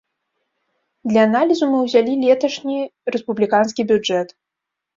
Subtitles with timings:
[1.11, 2.81] Для аналізу мы ўзялі леташні
[3.13, 4.29] рэспубліканскі бюджэт.